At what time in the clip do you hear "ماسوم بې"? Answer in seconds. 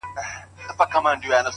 1.03-1.37